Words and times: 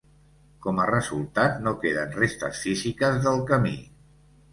Com 0.65 0.79
a 0.85 0.85
resultat, 0.89 1.59
no 1.67 1.73
queden 1.83 2.15
restes 2.21 2.63
físiques 2.63 3.21
del 3.27 3.39
camí. 3.53 3.75